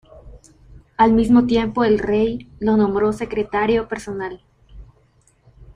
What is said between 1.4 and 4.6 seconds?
tiempo el rey lo nombró Secretario personal.